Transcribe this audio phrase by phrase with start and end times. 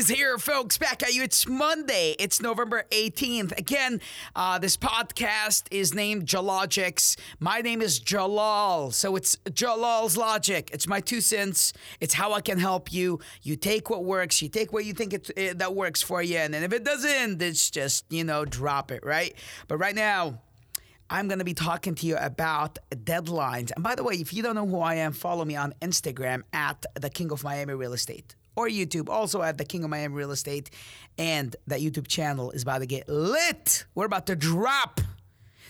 [0.00, 0.78] is here, folks.
[0.78, 1.22] Back at you.
[1.22, 2.16] It's Monday.
[2.18, 3.58] It's November 18th.
[3.58, 4.00] Again,
[4.34, 7.18] uh, this podcast is named Jalogics.
[7.38, 8.92] My name is Jalal.
[8.92, 10.70] So it's Jalal's Logic.
[10.72, 11.74] It's my two cents.
[12.00, 13.20] It's how I can help you.
[13.42, 16.38] You take what works, you take what you think it, it, that works for you.
[16.38, 19.34] And then if it doesn't, it's just, you know, drop it, right?
[19.68, 20.40] But right now,
[21.10, 23.70] I'm going to be talking to you about deadlines.
[23.74, 26.44] And by the way, if you don't know who I am, follow me on Instagram
[26.54, 30.14] at the King of Miami Real Estate or YouTube, also at the King of Miami
[30.14, 30.70] Real Estate.
[31.18, 33.84] And that YouTube channel is about to get lit.
[33.94, 35.00] We're about to drop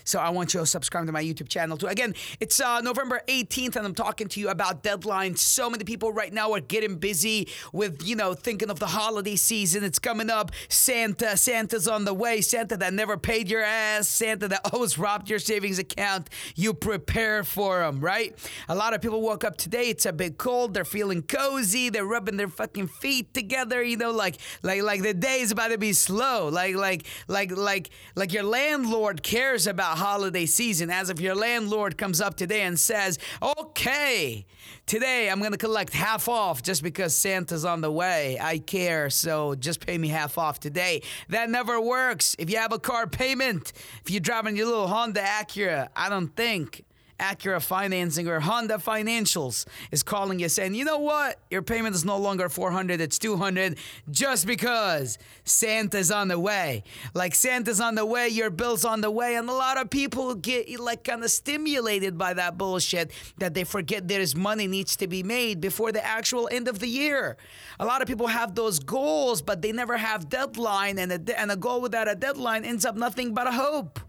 [0.05, 1.87] so I want you to subscribe to my YouTube channel too.
[1.87, 5.39] Again, it's uh, November 18th, and I'm talking to you about deadlines.
[5.39, 9.37] So many people right now are getting busy with, you know, thinking of the holiday
[9.37, 9.85] season.
[9.85, 10.53] It's coming up.
[10.69, 12.41] Santa, Santa's on the way.
[12.41, 14.09] Santa that never paid your ass.
[14.09, 16.31] Santa that always robbed your savings account.
[16.55, 18.37] You prepare for him, right?
[18.69, 19.89] A lot of people woke up today.
[19.89, 20.75] It's a bit cold.
[20.75, 21.91] They're feeling cozy.
[21.91, 23.83] They're rubbing their fucking feet together.
[23.83, 26.49] You know, like like like the day is about to be slow.
[26.49, 31.99] Like like like like like your landlord cares about holiday season as if your landlord
[31.99, 33.19] comes up today and says,
[33.59, 34.47] okay,
[34.87, 38.39] today I'm going to collect half off just because Santa's on the way.
[38.41, 41.03] I care, so just pay me half off today.
[41.29, 42.37] That never works.
[42.39, 43.73] If you have a car payment,
[44.05, 46.85] if you're driving your little Honda Acura, I don't think
[47.21, 51.39] Acura Financing or Honda Financials is calling you saying, you know what?
[51.51, 53.79] Your payment is no longer 400, it's 200
[54.11, 56.83] just because Santa's on the way.
[57.15, 59.37] Like Santa's on the way, your bill's on the way.
[59.37, 63.65] And a lot of people get like kind of stimulated by that bullshit that they
[63.65, 67.37] forget there's money needs to be made before the actual end of the year.
[67.79, 70.99] A lot of people have those goals, but they never have deadline.
[70.99, 74.01] And a, and a goal without a deadline ends up nothing but a hope.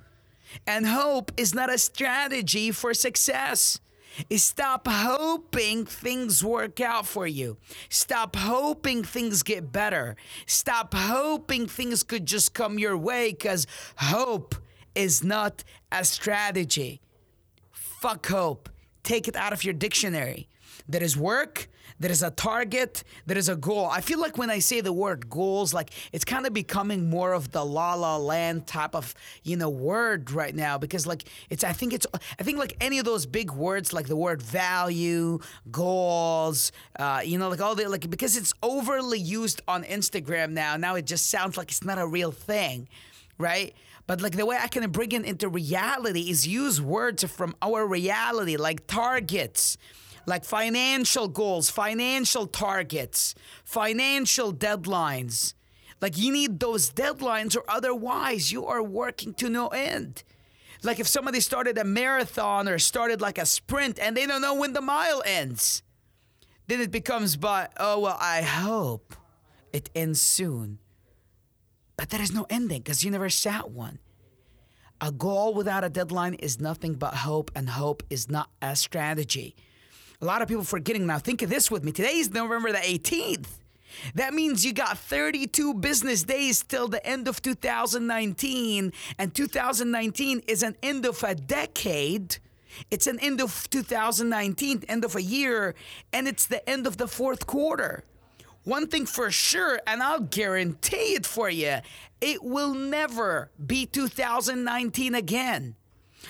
[0.67, 3.79] And hope is not a strategy for success.
[4.35, 7.57] Stop hoping things work out for you.
[7.89, 10.15] Stop hoping things get better.
[10.45, 13.65] Stop hoping things could just come your way because
[13.97, 14.55] hope
[14.95, 17.01] is not a strategy.
[17.71, 18.69] Fuck hope.
[19.03, 20.49] Take it out of your dictionary.
[20.87, 21.69] There is work,
[21.99, 23.85] there is a target, there is a goal.
[23.85, 27.33] I feel like when I say the word goals, like it's kind of becoming more
[27.33, 29.13] of the la la land type of,
[29.43, 32.07] you know, word right now because like it's I think it's
[32.39, 35.39] I think like any of those big words like the word value,
[35.71, 40.77] goals, uh, you know, like all the like because it's overly used on Instagram now.
[40.77, 42.87] Now it just sounds like it's not a real thing,
[43.37, 43.73] right?
[44.07, 47.85] But like the way I can bring it into reality is use words from our
[47.87, 49.77] reality, like targets
[50.25, 55.53] like financial goals, financial targets, financial deadlines.
[56.01, 60.23] Like you need those deadlines, or otherwise you are working to no end.
[60.83, 64.55] Like if somebody started a marathon or started like a sprint and they don't know
[64.55, 65.83] when the mile ends,
[66.67, 69.15] then it becomes, but oh, well, I hope
[69.71, 70.79] it ends soon.
[71.97, 73.99] But there is no ending because you never sat one.
[74.99, 79.55] A goal without a deadline is nothing but hope, and hope is not a strategy.
[80.21, 81.17] A lot of people forgetting now.
[81.17, 81.91] Think of this with me.
[81.91, 83.47] Today is November the 18th.
[84.13, 90.61] That means you got 32 business days till the end of 2019, and 2019 is
[90.61, 92.37] an end of a decade.
[92.91, 95.73] It's an end of 2019, end of a year,
[96.13, 98.03] and it's the end of the fourth quarter.
[98.63, 101.77] One thing for sure, and I'll guarantee it for you,
[102.21, 105.75] it will never be 2019 again.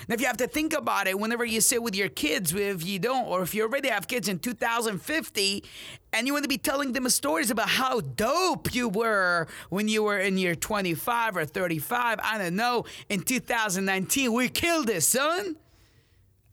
[0.08, 2.84] Now, if you have to think about it, whenever you sit with your kids, if
[2.84, 5.64] you don't, or if you already have kids in 2050,
[6.12, 10.02] and you want to be telling them stories about how dope you were when you
[10.02, 15.56] were in your 25 or 35, I don't know, in 2019, we killed it, son.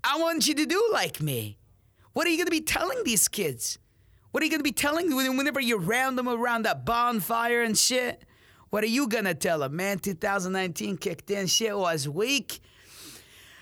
[0.03, 1.57] I want you to do like me.
[2.13, 3.79] What are you going to be telling these kids?
[4.31, 7.61] What are you going to be telling them whenever you round them around that bonfire
[7.61, 8.23] and shit?
[8.69, 9.75] What are you going to tell them?
[9.75, 12.59] Man, 2019 kicked in, shit was weak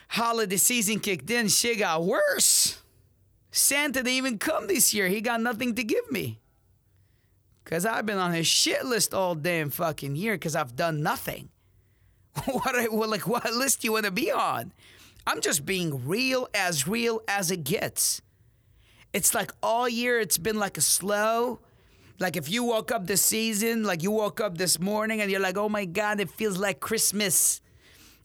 [0.07, 2.81] holiday season kicked in, shit got worse.
[3.51, 5.07] Santa didn't even come this year.
[5.07, 6.39] He got nothing to give me.
[7.65, 11.50] Cause I've been on his shit list all damn fucking year because I've done nothing.
[12.45, 14.71] what, what like what list do you want to be on?
[15.25, 18.21] I'm just being real as real as it gets.
[19.12, 21.60] It's like all year it's been like a slow.
[22.19, 25.42] Like if you woke up this season, like you woke up this morning and you're
[25.42, 27.60] like, oh my God, it feels like Christmas.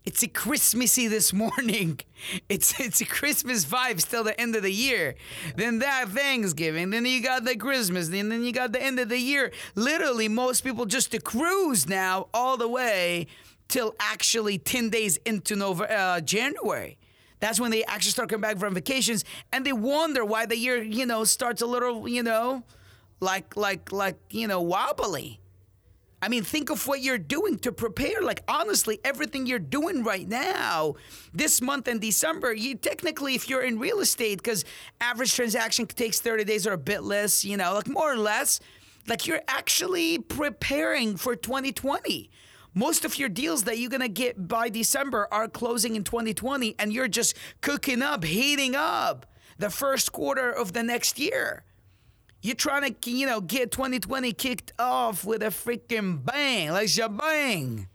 [0.04, 2.00] It's a Christmassy this morning.
[2.48, 5.16] It's it's a Christmas vibes till the end of the year.
[5.56, 6.90] Then that Thanksgiving.
[6.90, 8.08] Then you got the Christmas.
[8.10, 9.50] And then you got the end of the year.
[9.74, 13.26] Literally, most people just cruise now all the way
[13.66, 16.96] till actually ten days into November, uh, January.
[17.40, 20.80] That's when they actually start coming back from vacations, and they wonder why the year,
[20.80, 22.62] you know, starts a little, you know,
[23.18, 25.41] like like like you know wobbly.
[26.22, 28.22] I mean, think of what you're doing to prepare.
[28.22, 30.94] Like, honestly, everything you're doing right now,
[31.34, 34.64] this month and December, you technically, if you're in real estate, because
[35.00, 38.60] average transaction takes 30 days or a bit less, you know, like more or less,
[39.08, 42.30] like you're actually preparing for 2020.
[42.72, 46.76] Most of your deals that you're going to get by December are closing in 2020,
[46.78, 49.26] and you're just cooking up, heating up
[49.58, 51.64] the first quarter of the next year.
[52.42, 57.08] You're trying to, you know, get 2020 kicked off with a freaking bang, like a
[57.08, 57.88] bang.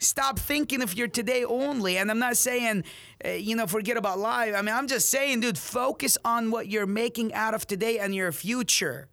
[0.00, 1.98] Stop thinking of your today only.
[1.98, 2.84] And I'm not saying,
[3.24, 4.54] uh, you know, forget about life.
[4.56, 8.14] I mean, I'm just saying, dude, focus on what you're making out of today and
[8.14, 9.08] your future.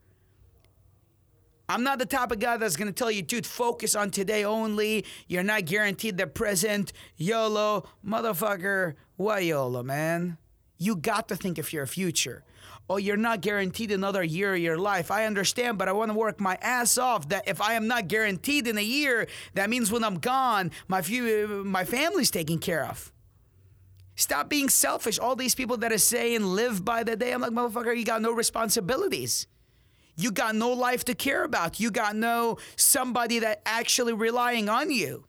[1.68, 4.44] I'm not the type of guy that's going to tell you, dude, focus on today
[4.44, 5.06] only.
[5.28, 6.94] You're not guaranteed the present.
[7.18, 7.88] YOLO.
[8.06, 10.38] Motherfucker, why YOLO, man?
[10.78, 12.44] You got to think of your future
[12.90, 15.12] oh, you're not guaranteed another year of your life.
[15.12, 17.30] I understand, but I want to work my ass off.
[17.30, 21.02] That if I am not guaranteed in a year, that means when I'm gone, my
[21.02, 23.12] few, my family's taken care of.
[24.16, 25.20] Stop being selfish.
[25.20, 28.22] All these people that are saying live by the day, I'm like, motherfucker, you got
[28.22, 29.48] no responsibilities.
[30.16, 31.82] You got no life to care about.
[31.82, 35.26] You got no somebody that actually relying on you.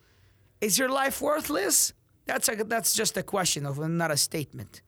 [0.60, 1.92] Is your life worthless?
[2.26, 4.82] That's a, that's just a question of not a statement,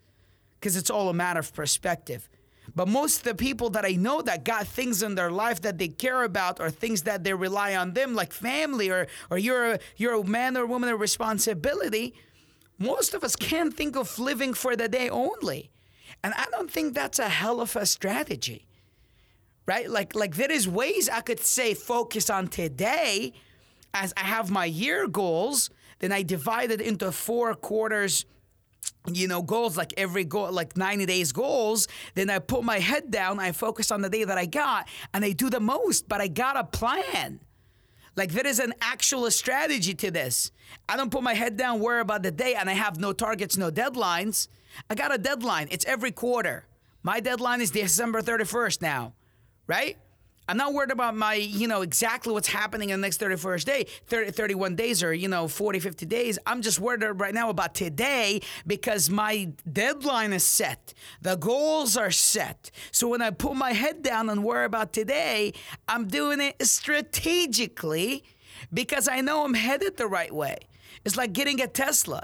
[0.58, 2.28] because it's all a matter of perspective.
[2.74, 5.78] But most of the people that I know that got things in their life that
[5.78, 9.74] they care about or things that they rely on them, like family or or you're
[9.74, 12.14] a, you're a man or woman of responsibility,
[12.78, 15.70] most of us can't think of living for the day only.
[16.22, 18.66] And I don't think that's a hell of a strategy.
[19.66, 19.88] Right?
[19.88, 23.32] Like like there is ways I could say focus on today
[23.94, 28.26] as I have my year goals, then I divide it into four quarters
[29.12, 33.10] you know goals like every goal like 90 days goals then i put my head
[33.10, 36.20] down i focus on the day that i got and i do the most but
[36.20, 37.40] i got a plan.
[38.16, 40.50] Like there is an actual strategy to this.
[40.88, 43.56] I don't put my head down worry about the day and i have no targets
[43.56, 44.48] no deadlines.
[44.90, 45.68] I got a deadline.
[45.70, 46.66] It's every quarter.
[47.02, 49.14] My deadline is december 31st now
[49.68, 49.96] right
[50.48, 53.86] I'm not worried about my, you know, exactly what's happening in the next 31st day,
[54.06, 56.38] 30, 31 days or, you know, 40, 50 days.
[56.46, 60.94] I'm just worried right now about today because my deadline is set.
[61.20, 62.70] The goals are set.
[62.92, 65.52] So when I put my head down and worry about today,
[65.86, 68.24] I'm doing it strategically
[68.72, 70.56] because I know I'm headed the right way.
[71.04, 72.22] It's like getting a Tesla.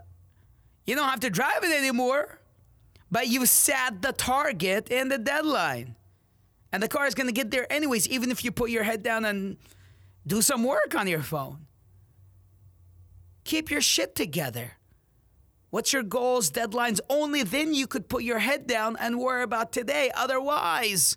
[0.87, 2.38] You don't have to drive it anymore,
[3.11, 5.97] but you set the target and the deadline.
[6.75, 9.05] And the car is going to get there anyways, even if you put your head
[9.05, 9.59] down and
[10.26, 11.67] do some work on your phone.
[13.44, 14.73] Keep your shit together.
[15.71, 16.99] What's your goals, deadlines?
[17.09, 20.11] Only then you could put your head down and worry about today.
[20.17, 21.17] Otherwise,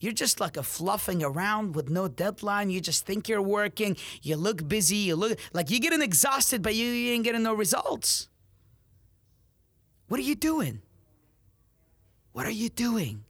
[0.00, 2.68] you're just like a fluffing around with no deadline.
[2.68, 3.96] You just think you're working.
[4.20, 4.96] You look busy.
[4.96, 8.28] You look like you're getting exhausted, but you, you ain't getting no results.
[10.08, 10.82] What are you doing?
[12.32, 13.22] What are you doing?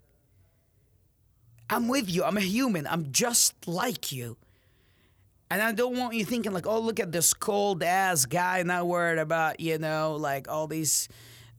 [1.72, 2.22] I'm with you.
[2.22, 2.86] I'm a human.
[2.86, 4.36] I'm just like you.
[5.50, 8.86] And I don't want you thinking like, oh, look at this cold ass guy, not
[8.86, 11.08] worried about, you know, like all these,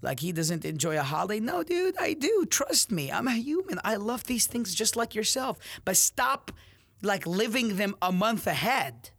[0.03, 1.39] like he doesn't enjoy a holiday.
[1.39, 2.45] No, dude, I do.
[2.45, 3.11] Trust me.
[3.11, 3.79] I'm a human.
[3.83, 5.57] I love these things just like yourself.
[5.83, 6.51] But stop
[7.01, 9.09] like living them a month ahead.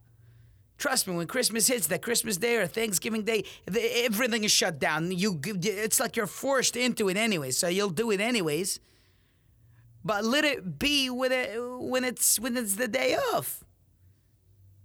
[0.77, 5.11] Trust me, when Christmas hits, that Christmas Day or Thanksgiving Day, everything is shut down.
[5.11, 8.79] You, it's like you're forced into it anyway, so you'll do it anyways
[10.05, 13.63] but let it be when it when it's when it's the day of.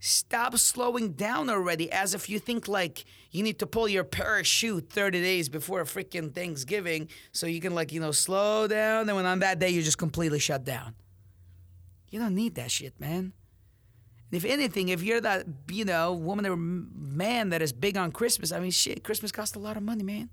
[0.03, 4.89] Stop slowing down already as if you think like you need to pull your parachute
[4.91, 9.17] 30 days before a freaking Thanksgiving so you can like, you know, slow down and
[9.17, 10.95] when on that day you just completely shut down.
[12.09, 13.35] You don't need that shit, man.
[14.31, 18.11] And if anything, if you're that, you know, woman or man that is big on
[18.11, 20.31] Christmas, I mean, shit, Christmas costs a lot of money, man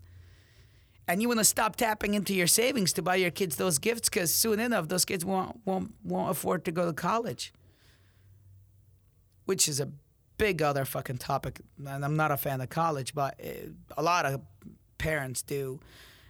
[1.07, 4.09] and you want to stop tapping into your savings to buy your kids those gifts
[4.09, 7.53] because soon enough those kids won't won't won't afford to go to college.
[9.45, 9.89] Which is a
[10.37, 14.25] big other fucking topic and i'm not a fan of college but it, a lot
[14.25, 14.41] of
[14.97, 15.79] parents do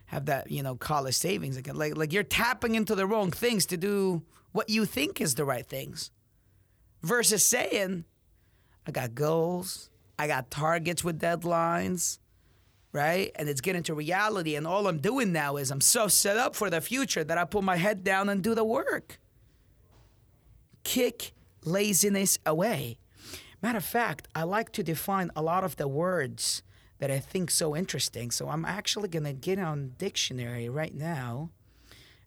[0.05, 3.77] have that you know college savings like like you're tapping into the wrong things to
[3.77, 4.21] do
[4.53, 6.11] what you think is the right things
[7.01, 8.05] versus saying
[8.87, 12.19] i got goals i got targets with deadlines
[12.91, 13.31] right?
[13.35, 14.55] And it's getting to reality.
[14.55, 17.45] And all I'm doing now is I'm so set up for the future that I
[17.45, 19.19] put my head down and do the work.
[20.83, 22.97] Kick laziness away.
[23.61, 26.63] Matter of fact, I like to define a lot of the words
[26.99, 28.31] that I think so interesting.
[28.31, 31.51] So I'm actually gonna get on dictionary right now,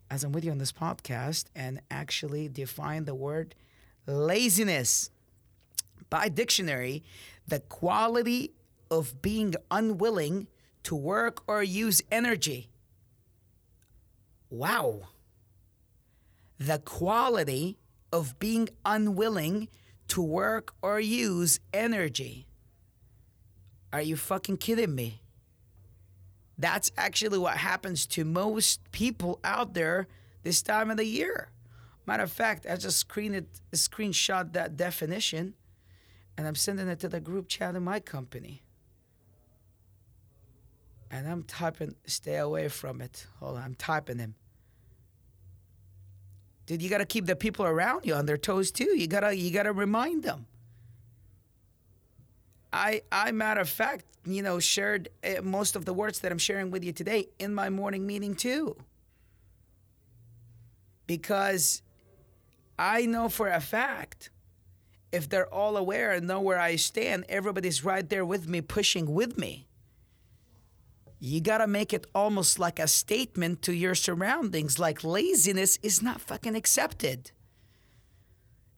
[0.09, 3.55] as I'm with you on this podcast and actually define the word
[4.05, 5.09] laziness.
[6.09, 7.03] By dictionary,
[7.47, 8.51] the quality
[8.91, 10.47] of being unwilling
[10.83, 12.69] to work or use energy.
[14.49, 15.07] Wow.
[16.59, 17.79] The quality
[18.11, 19.69] of being unwilling
[20.09, 22.45] to work or use energy.
[23.93, 25.21] Are you fucking kidding me?
[26.57, 30.07] That's actually what happens to most people out there
[30.43, 31.49] this time of the year.
[32.05, 35.53] Matter of fact, I just screened screenshot that definition
[36.37, 38.63] and I'm sending it to the group chat in my company.
[41.11, 43.27] And I'm typing, stay away from it.
[43.39, 44.35] Hold on, I'm typing him.
[46.65, 48.97] Dude, you gotta keep the people around you on their toes too.
[48.97, 50.45] You gotta you gotta remind them.
[52.71, 56.37] I I matter of fact, you know, shared uh, most of the words that I'm
[56.37, 58.77] sharing with you today in my morning meeting too.
[61.07, 61.81] Because
[62.79, 64.29] I know for a fact
[65.11, 69.13] if they're all aware and know where I stand, everybody's right there with me, pushing
[69.13, 69.67] with me.
[71.23, 76.19] You gotta make it almost like a statement to your surroundings, like laziness is not
[76.19, 77.29] fucking accepted.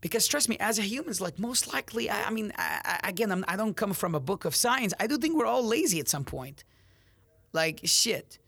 [0.02, 3.08] Because trust me, as a human, it's like most likely, I, I mean, I, I,
[3.08, 4.94] again, I'm, I do not come from a book of science.
[5.00, 6.66] I do think we're all lazy at some point.
[7.54, 8.40] Like, shit.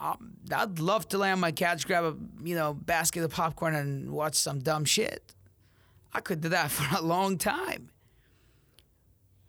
[0.00, 3.76] Um, I'd love to lay on my couch, grab a you know basket of popcorn,
[3.76, 5.32] and watch some dumb shit.
[6.12, 7.90] I could do that for a long time.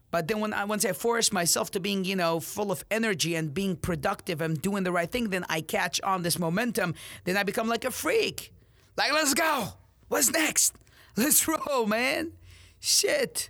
[0.09, 3.35] But then when I once I force myself to being, you know, full of energy
[3.35, 6.95] and being productive and doing the right thing, then I catch on this momentum.
[7.25, 8.53] Then I become like a freak.
[8.95, 9.73] Like, let's go.
[10.07, 10.73] What's next?
[11.17, 12.33] Let's roll, man.
[12.79, 13.49] Shit.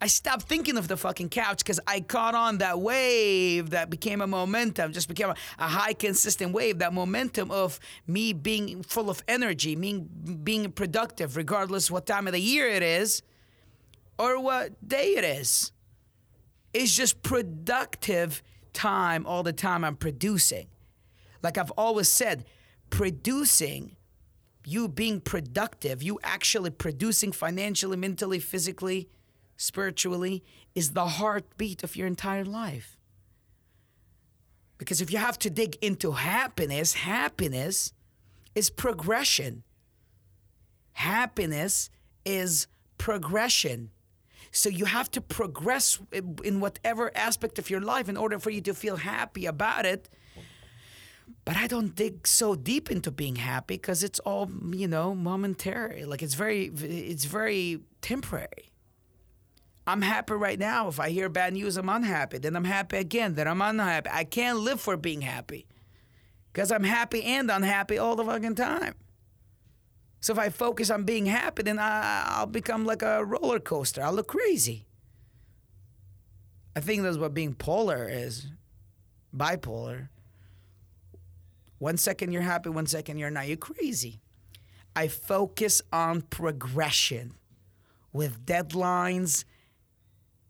[0.00, 4.20] I stopped thinking of the fucking couch because I caught on that wave that became
[4.20, 6.78] a momentum, just became a, a, high, consistent wave.
[6.78, 7.78] That momentum of
[8.08, 12.82] me being full of energy, me being productive, regardless what time of the year it
[12.82, 13.22] is
[14.18, 15.70] or what day it is.
[16.72, 20.68] It's just productive time all the time I'm producing.
[21.42, 22.44] Like I've always said,
[22.90, 23.96] producing,
[24.64, 29.08] you being productive, you actually producing financially, mentally, physically
[29.56, 30.42] spiritually
[30.74, 32.96] is the heartbeat of your entire life.
[34.78, 37.92] Because if you have to dig into happiness, happiness
[38.54, 39.62] is progression.
[40.92, 41.88] Happiness
[42.24, 42.66] is
[42.98, 43.90] progression.
[44.52, 48.60] So you have to progress in whatever aspect of your life in order for you
[48.60, 50.10] to feel happy about it.
[51.46, 56.04] But I don't dig so deep into being happy because it's all, you know, momentary.
[56.04, 58.70] Like it's very it's very temporary.
[59.86, 60.86] I'm happy right now.
[60.86, 62.36] If I hear bad news, I'm unhappy.
[62.38, 63.34] Then I'm happy again.
[63.34, 64.10] Then I'm unhappy.
[64.12, 65.66] I can't live for being happy
[66.52, 68.94] because I'm happy and unhappy all the fucking time.
[70.22, 74.02] So if I focus on being happy, then I, will become like a roller coaster.
[74.02, 74.86] I'll look crazy.
[76.76, 78.46] I think that's what being polar is
[79.36, 80.08] bipolar.
[81.78, 83.48] One second you're happy, one second you're not.
[83.48, 84.20] You're crazy.
[84.94, 87.34] I focus on progression
[88.12, 89.44] with deadlines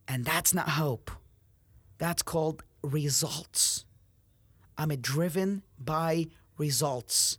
[0.07, 1.11] and that's not hope.
[1.97, 3.87] That's called results.
[4.77, 6.27] I'm driven by
[6.59, 7.39] results.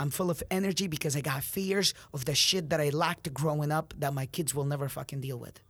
[0.00, 3.72] I'm full of energy because I got fears of the shit that I lacked growing
[3.72, 5.60] up that my kids will never fucking deal with.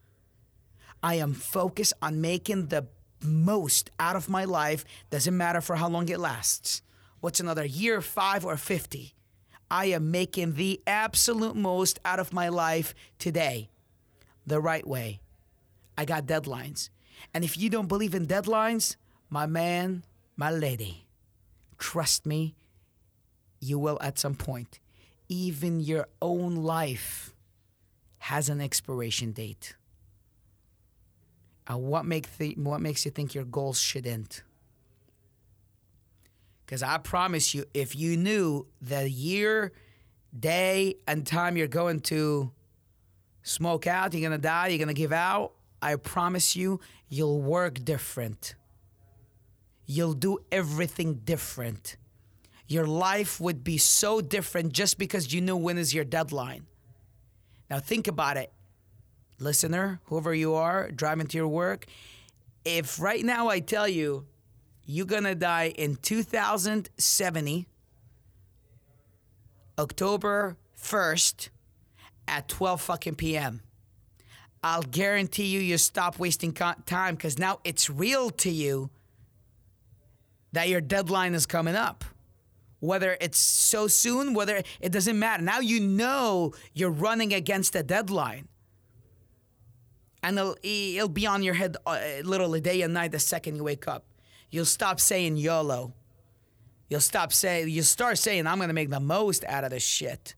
[1.02, 2.87] I am focused on making the
[3.23, 4.85] most out of my life.
[5.11, 6.82] Doesn't matter for how long it lasts.
[7.20, 9.14] What's another year, five, or 50?
[9.70, 13.70] I am making the absolute most out of my life today,
[14.47, 15.20] the right way.
[15.97, 16.90] I got deadlines.
[17.35, 18.97] And if you don't believe in deadlines,
[19.28, 20.04] my man,
[20.37, 21.06] my lady,
[21.78, 22.54] trust me,
[23.60, 24.80] you will at some point.
[25.28, 27.34] Even your own life
[28.18, 29.74] has an expiration date.
[31.70, 34.42] Uh, what, make what makes you think your goals shouldn't?
[36.64, 39.72] Because I promise you, if you knew the year,
[40.38, 42.52] day, and time you're going to
[43.42, 47.40] smoke out, you're going to die, you're going to give out, I promise you, you'll
[47.40, 48.54] work different.
[49.86, 51.96] You'll do everything different.
[52.68, 56.66] Your life would be so different just because you knew when is your deadline.
[57.70, 58.52] Now, think about it,
[59.38, 61.87] listener, whoever you are, driving to your work.
[62.64, 64.26] If right now I tell you
[64.84, 67.66] you're gonna die in 2070,
[69.78, 71.48] October 1st
[72.26, 73.62] at 12 fucking p.m.
[74.62, 78.90] I'll guarantee you you stop wasting time because now it's real to you
[80.52, 82.04] that your deadline is coming up.
[82.80, 85.42] Whether it's so soon, whether it doesn't matter.
[85.42, 88.49] Now you know you're running against a deadline.
[90.23, 93.64] And it'll, it'll be on your head uh, literally day and night the second you
[93.64, 94.04] wake up.
[94.50, 95.92] You'll stop saying YOLO.
[96.88, 99.82] You'll stop saying, you'll start saying, I'm going to make the most out of this
[99.82, 100.35] shit.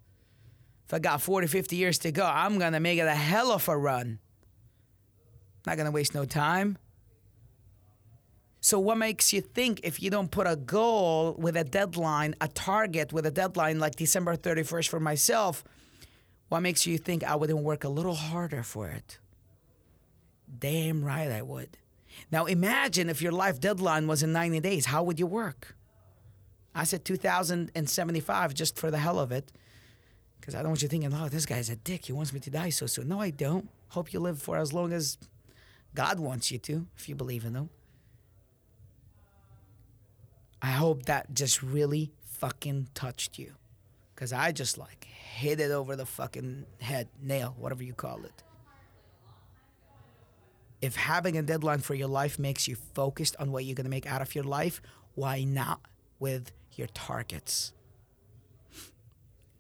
[0.87, 3.53] If I got 40, 50 years to go, I'm going to make it a hell
[3.53, 4.19] of a run.
[5.67, 6.77] Not going to waste no time.
[8.63, 12.49] So, what makes you think if you don't put a goal with a deadline, a
[12.49, 15.65] target with a deadline like December 31st for myself,
[16.51, 19.19] what makes you think I wouldn't work a little harder for it?
[20.59, 21.79] Damn right I would.
[22.31, 25.75] Now, imagine if your life deadline was in 90 days, how would you work?
[26.75, 29.51] I said 2075 just for the hell of it.
[30.39, 32.07] Because I don't want you thinking, oh, this guy's a dick.
[32.07, 33.09] He wants me to die so soon.
[33.09, 33.69] No, I don't.
[33.89, 35.19] Hope you live for as long as
[35.95, 37.71] God wants you to, if you believe in Him.
[40.63, 43.55] I hope that just really fucking touched you.
[44.15, 48.43] Because I just like hit it over the fucking head, nail, whatever you call it.
[50.83, 54.07] If having a deadline for your life makes you focused on what you're to make
[54.07, 54.81] out of your life,
[55.15, 55.81] why not
[56.19, 57.73] with your targets?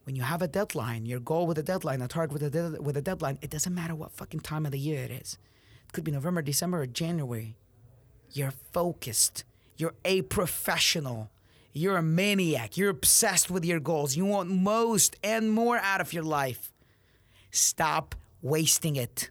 [0.04, 2.83] When you have a deadline, your goal with a deadline, a target with a, de-
[2.83, 5.38] with a deadline, it doesn't matter what fucking time of the year it is.
[5.87, 7.57] It could be November, December, or January.
[8.33, 9.45] You're focused
[9.81, 11.31] you're a professional.
[11.73, 12.77] You're a maniac.
[12.77, 14.17] You're obsessed with your goals.
[14.17, 16.73] You want most and more out of your life.
[17.51, 19.31] Stop wasting it.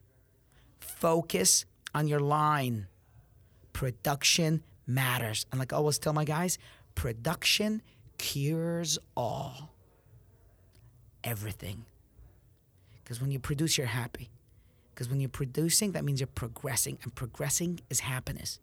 [0.80, 2.88] Focus on your line.
[3.74, 5.46] Production matters.
[5.52, 6.58] And like I always tell my guys,
[6.96, 7.82] production
[8.18, 9.74] cures all.
[11.24, 11.86] Everything.
[13.04, 14.30] Because when you produce, you're happy.
[14.94, 18.60] Because when you're producing, that means you're progressing, and progressing is happiness.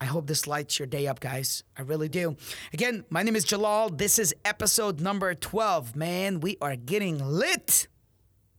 [0.00, 1.62] I hope this lights your day up, guys.
[1.76, 2.36] I really do.
[2.72, 3.90] Again, my name is Jalal.
[3.90, 5.94] This is episode number 12.
[5.94, 7.86] Man, we are getting lit.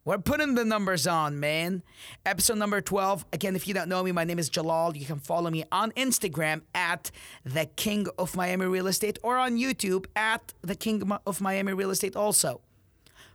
[0.03, 1.83] We're putting the numbers on, man.
[2.25, 3.25] Episode number 12.
[3.33, 4.97] Again, if you don't know me, my name is Jalal.
[4.97, 7.11] You can follow me on Instagram at
[7.43, 11.91] the King of Miami Real Estate or on YouTube at the King of Miami Real
[11.91, 12.61] Estate also.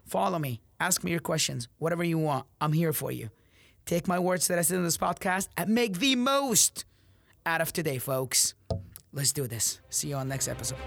[0.05, 0.61] Follow me.
[0.81, 1.69] Ask me your questions.
[1.79, 2.47] Whatever you want.
[2.61, 3.31] I'm here for you.
[3.85, 6.85] Take my words that I said in this podcast and make the most
[7.47, 8.55] out of today, folks.
[9.13, 9.81] Let's do this.
[9.89, 10.79] See you on next episode.